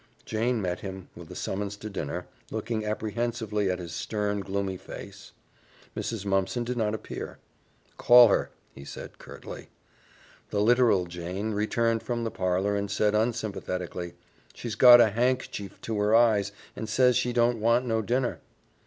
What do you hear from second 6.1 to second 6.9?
Mumpson did